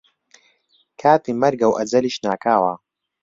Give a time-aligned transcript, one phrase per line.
[1.01, 2.73] کاتی مەرگە و ئەجەلیش ناکاوە